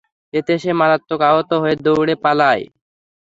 এতে 0.33 0.53
সে 0.61 0.71
মারাত্মক 0.79 1.21
আহত 1.29 1.49
হয়ে 1.61 1.75
দৌড়ে 1.85 2.15
পালায়। 2.23 2.63